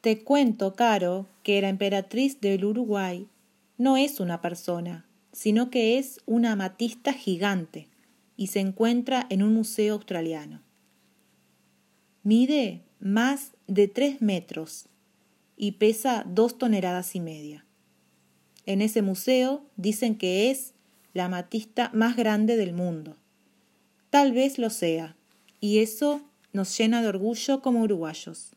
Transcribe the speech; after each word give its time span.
Te 0.00 0.24
cuento, 0.24 0.74
Caro, 0.74 1.26
que 1.42 1.60
la 1.60 1.68
emperatriz 1.68 2.40
del 2.40 2.64
Uruguay 2.64 3.28
no 3.76 3.98
es 3.98 4.18
una 4.18 4.40
persona, 4.40 5.06
sino 5.32 5.70
que 5.70 5.98
es 5.98 6.20
una 6.24 6.52
amatista 6.52 7.12
gigante 7.12 7.88
y 8.34 8.46
se 8.46 8.60
encuentra 8.60 9.26
en 9.28 9.42
un 9.42 9.52
museo 9.52 9.94
australiano. 9.94 10.62
Mide 12.22 12.80
más 12.98 13.52
de 13.66 13.88
tres 13.88 14.22
metros 14.22 14.86
y 15.58 15.72
pesa 15.72 16.24
dos 16.26 16.56
toneladas 16.56 17.14
y 17.14 17.20
media. 17.20 17.66
En 18.64 18.80
ese 18.80 19.02
museo 19.02 19.66
dicen 19.76 20.16
que 20.16 20.50
es 20.50 20.72
la 21.12 21.26
amatista 21.26 21.90
más 21.92 22.16
grande 22.16 22.56
del 22.56 22.72
mundo. 22.72 23.16
Tal 24.08 24.32
vez 24.32 24.58
lo 24.58 24.70
sea, 24.70 25.14
y 25.60 25.80
eso 25.80 26.22
nos 26.54 26.76
llena 26.78 27.02
de 27.02 27.08
orgullo 27.08 27.60
como 27.60 27.82
uruguayos. 27.82 28.56